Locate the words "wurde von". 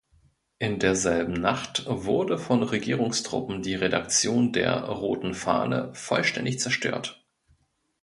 1.87-2.63